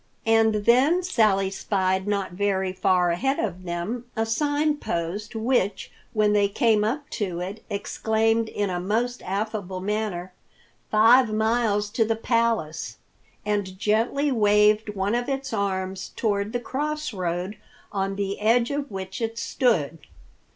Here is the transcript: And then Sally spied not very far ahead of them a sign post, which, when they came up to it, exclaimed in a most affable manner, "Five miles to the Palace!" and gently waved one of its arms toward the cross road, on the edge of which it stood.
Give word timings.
And 0.25 0.65
then 0.65 1.03
Sally 1.03 1.51
spied 1.51 2.07
not 2.07 2.31
very 2.31 2.73
far 2.73 3.11
ahead 3.11 3.37
of 3.37 3.65
them 3.65 4.05
a 4.15 4.25
sign 4.25 4.77
post, 4.77 5.35
which, 5.35 5.91
when 6.11 6.33
they 6.33 6.47
came 6.47 6.83
up 6.83 7.07
to 7.11 7.39
it, 7.39 7.63
exclaimed 7.69 8.49
in 8.49 8.71
a 8.71 8.79
most 8.79 9.21
affable 9.21 9.79
manner, 9.79 10.33
"Five 10.89 11.31
miles 11.31 11.91
to 11.91 12.03
the 12.03 12.15
Palace!" 12.15 12.97
and 13.45 13.77
gently 13.77 14.31
waved 14.31 14.95
one 14.95 15.13
of 15.13 15.29
its 15.29 15.53
arms 15.53 16.13
toward 16.15 16.51
the 16.51 16.59
cross 16.59 17.13
road, 17.13 17.57
on 17.91 18.15
the 18.15 18.39
edge 18.39 18.71
of 18.71 18.89
which 18.89 19.21
it 19.21 19.37
stood. 19.37 19.99